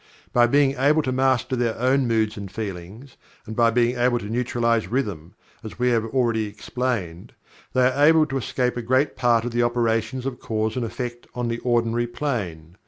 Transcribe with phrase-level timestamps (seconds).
[0.33, 4.25] By being able to master their own moods and feelings, and by being able to
[4.31, 7.33] neutralize Rhythm, as we have already explained,
[7.73, 11.27] they are able to escape a great part of the operations of Cause and Effect
[11.35, 12.77] on the ordinary plane.